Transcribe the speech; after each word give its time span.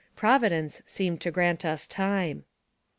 Providence 0.15 0.81
seemed 0.87 1.21
to 1.21 1.29
grant 1.29 1.63
us 1.63 1.85
time. 1.85 2.43